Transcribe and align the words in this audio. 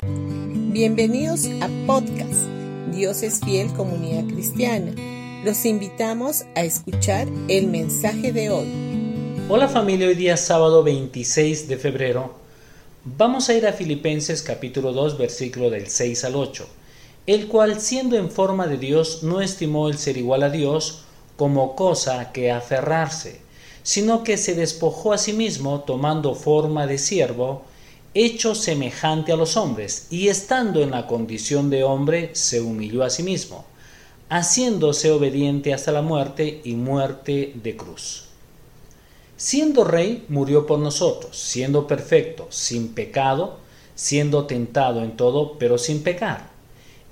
Bienvenidos 0.00 1.46
a 1.60 1.68
podcast 1.88 2.46
Dios 2.92 3.24
es 3.24 3.40
fiel 3.40 3.72
comunidad 3.72 4.32
cristiana. 4.32 4.92
Los 5.44 5.64
invitamos 5.64 6.44
a 6.54 6.62
escuchar 6.62 7.26
el 7.48 7.66
mensaje 7.66 8.32
de 8.32 8.48
hoy. 8.48 8.68
Hola 9.48 9.66
familia, 9.66 10.06
hoy 10.06 10.14
día 10.14 10.36
sábado 10.36 10.84
26 10.84 11.66
de 11.66 11.76
febrero. 11.78 12.32
Vamos 13.04 13.48
a 13.48 13.54
ir 13.54 13.66
a 13.66 13.72
Filipenses 13.72 14.40
capítulo 14.42 14.92
2 14.92 15.18
versículo 15.18 15.68
del 15.68 15.88
6 15.88 16.24
al 16.26 16.36
8, 16.36 16.68
el 17.26 17.48
cual 17.48 17.80
siendo 17.80 18.16
en 18.16 18.30
forma 18.30 18.68
de 18.68 18.78
Dios 18.78 19.24
no 19.24 19.40
estimó 19.40 19.88
el 19.88 19.98
ser 19.98 20.16
igual 20.16 20.44
a 20.44 20.50
Dios 20.50 21.02
como 21.36 21.74
cosa 21.74 22.30
que 22.30 22.52
aferrarse, 22.52 23.40
sino 23.82 24.22
que 24.22 24.36
se 24.36 24.54
despojó 24.54 25.12
a 25.12 25.18
sí 25.18 25.32
mismo 25.32 25.80
tomando 25.80 26.36
forma 26.36 26.86
de 26.86 26.98
siervo, 26.98 27.64
hecho 28.24 28.54
semejante 28.54 29.32
a 29.32 29.36
los 29.36 29.56
hombres, 29.56 30.08
y 30.10 30.28
estando 30.28 30.82
en 30.82 30.90
la 30.90 31.06
condición 31.06 31.70
de 31.70 31.84
hombre, 31.84 32.30
se 32.32 32.60
humilló 32.60 33.04
a 33.04 33.10
sí 33.10 33.22
mismo, 33.22 33.64
haciéndose 34.28 35.12
obediente 35.12 35.72
hasta 35.72 35.92
la 35.92 36.02
muerte 36.02 36.60
y 36.64 36.74
muerte 36.74 37.52
de 37.54 37.76
cruz. 37.76 38.24
Siendo 39.36 39.84
rey, 39.84 40.24
murió 40.28 40.66
por 40.66 40.80
nosotros, 40.80 41.38
siendo 41.38 41.86
perfecto, 41.86 42.48
sin 42.50 42.88
pecado, 42.88 43.58
siendo 43.94 44.46
tentado 44.46 45.02
en 45.04 45.16
todo, 45.16 45.56
pero 45.56 45.78
sin 45.78 46.02
pecar. 46.02 46.50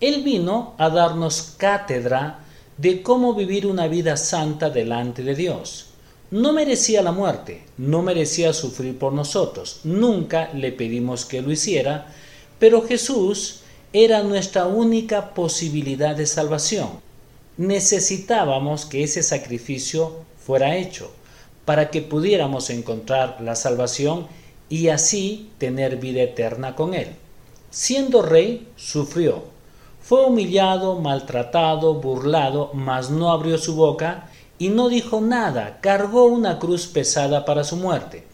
Él 0.00 0.22
vino 0.22 0.74
a 0.78 0.88
darnos 0.88 1.54
cátedra 1.58 2.40
de 2.78 3.02
cómo 3.02 3.34
vivir 3.34 3.66
una 3.66 3.88
vida 3.88 4.16
santa 4.16 4.70
delante 4.70 5.22
de 5.22 5.34
Dios 5.34 5.93
no 6.34 6.52
merecía 6.52 7.00
la 7.00 7.12
muerte, 7.12 7.62
no 7.78 8.02
merecía 8.02 8.52
sufrir 8.52 8.98
por 8.98 9.12
nosotros, 9.12 9.78
nunca 9.84 10.50
le 10.52 10.72
pedimos 10.72 11.24
que 11.24 11.40
lo 11.40 11.52
hiciera, 11.52 12.12
pero 12.58 12.82
Jesús 12.82 13.60
era 13.92 14.24
nuestra 14.24 14.66
única 14.66 15.32
posibilidad 15.32 16.16
de 16.16 16.26
salvación. 16.26 16.88
Necesitábamos 17.56 18.84
que 18.84 19.04
ese 19.04 19.22
sacrificio 19.22 20.24
fuera 20.44 20.76
hecho 20.76 21.12
para 21.64 21.90
que 21.90 22.02
pudiéramos 22.02 22.68
encontrar 22.70 23.36
la 23.40 23.54
salvación 23.54 24.26
y 24.68 24.88
así 24.88 25.50
tener 25.58 25.98
vida 25.98 26.22
eterna 26.22 26.74
con 26.74 26.94
Él. 26.94 27.10
Siendo 27.70 28.22
rey, 28.22 28.66
sufrió. 28.74 29.44
Fue 30.02 30.26
humillado, 30.26 30.98
maltratado, 30.98 31.94
burlado, 31.94 32.72
mas 32.74 33.08
no 33.08 33.30
abrió 33.30 33.56
su 33.56 33.76
boca 33.76 34.30
y 34.58 34.68
no 34.68 34.88
dijo 34.88 35.20
nada, 35.20 35.78
cargó 35.80 36.26
una 36.26 36.58
cruz 36.58 36.86
pesada 36.86 37.44
para 37.44 37.64
su 37.64 37.76
muerte, 37.76 38.24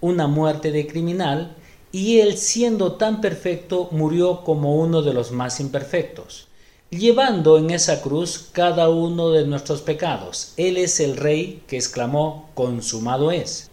una 0.00 0.26
muerte 0.26 0.72
de 0.72 0.86
criminal, 0.86 1.54
y 1.92 2.18
él 2.18 2.36
siendo 2.36 2.92
tan 2.92 3.20
perfecto 3.20 3.88
murió 3.92 4.42
como 4.44 4.76
uno 4.76 5.02
de 5.02 5.14
los 5.14 5.30
más 5.30 5.60
imperfectos, 5.60 6.48
llevando 6.90 7.58
en 7.58 7.70
esa 7.70 8.02
cruz 8.02 8.48
cada 8.52 8.88
uno 8.88 9.30
de 9.30 9.46
nuestros 9.46 9.80
pecados. 9.80 10.52
Él 10.56 10.76
es 10.76 11.00
el 11.00 11.16
rey 11.16 11.62
que 11.66 11.76
exclamó, 11.76 12.50
consumado 12.54 13.30
es. 13.30 13.70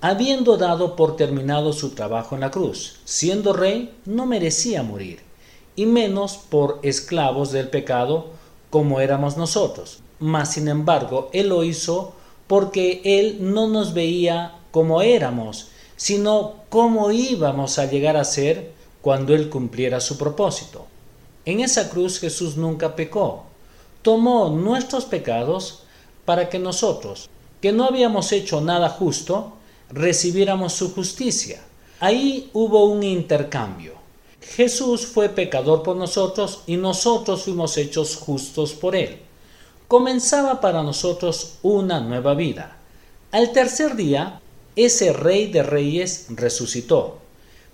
Habiendo 0.00 0.56
dado 0.56 0.94
por 0.94 1.16
terminado 1.16 1.72
su 1.72 1.90
trabajo 1.90 2.36
en 2.36 2.42
la 2.42 2.52
cruz, 2.52 3.00
siendo 3.04 3.52
rey, 3.52 3.92
no 4.06 4.26
merecía 4.26 4.84
morir, 4.84 5.20
y 5.74 5.86
menos 5.86 6.36
por 6.36 6.78
esclavos 6.82 7.50
del 7.50 7.68
pecado 7.68 8.26
como 8.70 9.00
éramos 9.00 9.36
nosotros 9.36 10.02
mas 10.20 10.52
sin 10.52 10.68
embargo 10.68 11.30
Él 11.32 11.48
lo 11.48 11.64
hizo 11.64 12.14
porque 12.46 13.02
Él 13.04 13.38
no 13.40 13.68
nos 13.68 13.94
veía 13.94 14.58
como 14.70 15.02
éramos, 15.02 15.68
sino 15.96 16.54
cómo 16.68 17.12
íbamos 17.12 17.78
a 17.78 17.86
llegar 17.86 18.16
a 18.16 18.24
ser 18.24 18.72
cuando 19.02 19.34
Él 19.34 19.48
cumpliera 19.48 20.00
su 20.00 20.16
propósito. 20.18 20.86
En 21.44 21.60
esa 21.60 21.88
cruz 21.90 22.18
Jesús 22.18 22.56
nunca 22.56 22.96
pecó, 22.96 23.44
tomó 24.02 24.48
nuestros 24.48 25.04
pecados 25.04 25.82
para 26.24 26.48
que 26.48 26.58
nosotros, 26.58 27.28
que 27.60 27.72
no 27.72 27.84
habíamos 27.84 28.32
hecho 28.32 28.60
nada 28.60 28.88
justo, 28.88 29.52
recibiéramos 29.90 30.72
su 30.72 30.92
justicia. 30.94 31.62
Ahí 32.00 32.50
hubo 32.52 32.84
un 32.84 33.02
intercambio. 33.02 33.94
Jesús 34.40 35.06
fue 35.06 35.28
pecador 35.28 35.82
por 35.82 35.96
nosotros 35.96 36.62
y 36.66 36.76
nosotros 36.76 37.42
fuimos 37.42 37.76
hechos 37.76 38.16
justos 38.16 38.72
por 38.72 38.94
Él 38.94 39.27
comenzaba 39.88 40.60
para 40.60 40.82
nosotros 40.82 41.54
una 41.62 42.00
nueva 42.00 42.34
vida. 42.34 42.76
Al 43.32 43.52
tercer 43.52 43.96
día, 43.96 44.40
ese 44.76 45.14
rey 45.14 45.50
de 45.50 45.62
reyes 45.62 46.26
resucitó, 46.28 47.18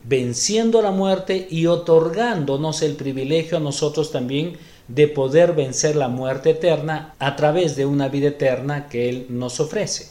venciendo 0.04 0.80
la 0.80 0.92
muerte 0.92 1.48
y 1.50 1.66
otorgándonos 1.66 2.82
el 2.82 2.94
privilegio 2.94 3.56
a 3.58 3.60
nosotros 3.60 4.12
también 4.12 4.56
de 4.86 5.08
poder 5.08 5.54
vencer 5.54 5.97
la 5.97 6.08
muerte 6.08 6.50
eterna 6.50 7.14
a 7.19 7.34
través 7.34 7.74
de 7.74 7.84
una 7.84 8.08
vida 8.08 8.28
eterna 8.28 8.88
que 8.88 9.08
Él 9.08 9.26
nos 9.28 9.58
ofrece. 9.58 10.08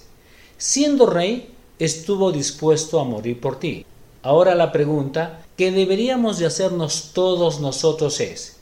Siendo 0.57 1.05
rey, 1.05 1.49
estuvo 1.79 2.33
dispuesto 2.33 2.99
a 2.99 3.05
morir 3.05 3.39
por 3.39 3.59
ti. 3.59 3.85
Ahora 4.23 4.55
la 4.55 4.73
pregunta 4.73 5.41
que 5.55 5.71
deberíamos 5.71 6.37
de 6.37 6.47
hacernos 6.47 7.11
todos 7.13 7.61
nosotros 7.61 8.19
es, 8.19 8.57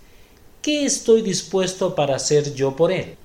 ¿qué 0.62 0.86
estoy 0.86 1.24
dispuesto 1.24 1.96
para 1.96 2.16
hacer 2.16 2.54
yo 2.54 2.76
por 2.76 2.92
Él? 2.92 3.16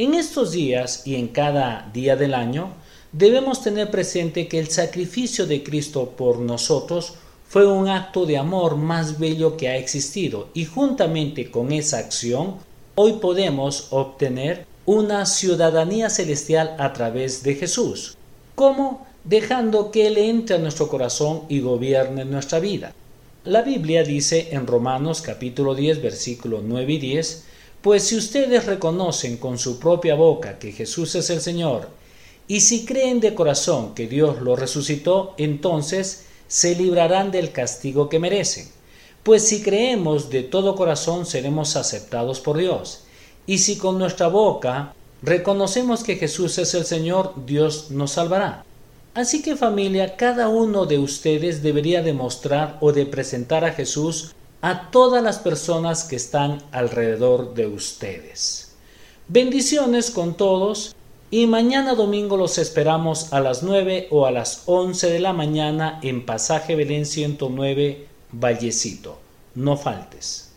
En 0.00 0.14
estos 0.14 0.52
días 0.52 1.02
y 1.06 1.16
en 1.16 1.28
cada 1.28 1.90
día 1.92 2.16
del 2.16 2.32
año 2.32 2.72
debemos 3.12 3.62
tener 3.62 3.90
presente 3.90 4.48
que 4.48 4.58
el 4.58 4.70
sacrificio 4.70 5.46
de 5.46 5.62
Cristo 5.62 6.14
por 6.16 6.38
nosotros 6.38 7.16
fue 7.46 7.66
un 7.66 7.86
acto 7.86 8.24
de 8.24 8.38
amor 8.38 8.76
más 8.76 9.18
bello 9.18 9.58
que 9.58 9.68
ha 9.68 9.76
existido 9.76 10.48
y 10.54 10.64
juntamente 10.64 11.50
con 11.50 11.70
esa 11.70 11.98
acción 11.98 12.54
hoy 12.94 13.18
podemos 13.20 13.88
obtener 13.90 14.64
una 14.86 15.26
ciudadanía 15.26 16.08
celestial 16.08 16.76
a 16.78 16.94
través 16.94 17.42
de 17.42 17.56
Jesús. 17.56 18.16
¿Cómo? 18.54 19.06
Dejando 19.24 19.90
que 19.90 20.06
Él 20.06 20.16
entre 20.16 20.56
a 20.56 20.60
nuestro 20.60 20.88
corazón 20.88 21.42
y 21.50 21.60
gobierne 21.60 22.24
nuestra 22.24 22.58
vida. 22.58 22.94
La 23.44 23.60
Biblia 23.60 24.02
dice 24.02 24.48
en 24.52 24.66
Romanos 24.66 25.20
capítulo 25.20 25.74
10 25.74 26.00
versículo 26.00 26.62
9 26.64 26.90
y 26.90 26.98
10 26.98 27.49
pues 27.82 28.04
si 28.04 28.16
ustedes 28.16 28.66
reconocen 28.66 29.36
con 29.38 29.58
su 29.58 29.78
propia 29.78 30.14
boca 30.14 30.58
que 30.58 30.72
Jesús 30.72 31.14
es 31.14 31.30
el 31.30 31.40
Señor, 31.40 31.88
y 32.46 32.60
si 32.60 32.84
creen 32.84 33.20
de 33.20 33.34
corazón 33.34 33.94
que 33.94 34.08
Dios 34.08 34.42
lo 34.42 34.56
resucitó, 34.56 35.34
entonces 35.38 36.24
se 36.48 36.74
librarán 36.74 37.30
del 37.30 37.52
castigo 37.52 38.08
que 38.08 38.18
merecen. 38.18 38.68
Pues 39.22 39.46
si 39.46 39.62
creemos 39.62 40.30
de 40.30 40.42
todo 40.42 40.74
corazón 40.74 41.26
seremos 41.26 41.76
aceptados 41.76 42.40
por 42.40 42.56
Dios. 42.56 43.02
Y 43.46 43.58
si 43.58 43.76
con 43.76 43.98
nuestra 43.98 44.28
boca 44.28 44.94
reconocemos 45.22 46.02
que 46.02 46.16
Jesús 46.16 46.58
es 46.58 46.74
el 46.74 46.84
Señor, 46.84 47.34
Dios 47.46 47.90
nos 47.90 48.12
salvará. 48.12 48.64
Así 49.14 49.42
que 49.42 49.56
familia, 49.56 50.16
cada 50.16 50.48
uno 50.48 50.86
de 50.86 50.98
ustedes 50.98 51.62
debería 51.62 52.02
demostrar 52.02 52.78
o 52.80 52.92
de 52.92 53.06
presentar 53.06 53.64
a 53.64 53.72
Jesús 53.72 54.34
a 54.62 54.90
todas 54.90 55.22
las 55.22 55.38
personas 55.38 56.04
que 56.04 56.16
están 56.16 56.62
alrededor 56.72 57.54
de 57.54 57.66
ustedes. 57.66 58.72
Bendiciones 59.28 60.10
con 60.10 60.34
todos 60.34 60.94
y 61.30 61.46
mañana 61.46 61.94
domingo 61.94 62.36
los 62.36 62.58
esperamos 62.58 63.32
a 63.32 63.40
las 63.40 63.62
9 63.62 64.08
o 64.10 64.26
a 64.26 64.30
las 64.30 64.64
11 64.66 65.10
de 65.10 65.20
la 65.20 65.32
mañana 65.32 66.00
en 66.02 66.26
Pasaje 66.26 66.74
Belén 66.74 67.06
109 67.06 68.06
Vallecito. 68.32 69.18
No 69.54 69.76
faltes. 69.76 70.49